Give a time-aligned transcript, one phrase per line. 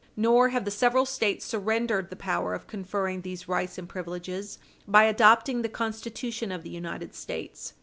[0.17, 5.03] Nor have the several States surrendered the power of conferring these rights and privileges by
[5.03, 7.73] adopting the Constitution of the United States.